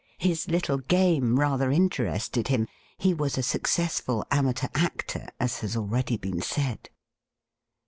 His 0.17 0.47
little 0.47 0.79
game 0.79 1.39
rather 1.39 1.69
interested 1.69 2.47
him. 2.47 2.67
He 2.97 3.13
was 3.13 3.37
a 3.37 3.43
suc 3.43 3.67
cessful 3.67 4.25
amateur 4.31 4.69
actor, 4.73 5.27
as 5.39 5.59
has 5.59 5.77
already 5.77 6.17
been 6.17 6.41
said. 6.41 6.89